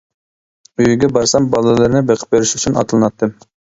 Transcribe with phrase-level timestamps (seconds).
[0.79, 3.37] ئۆيىگە بارسام بالىلىرىنى بېقىپ بېرىش ئۈچۈن ئاتلىناتتىم.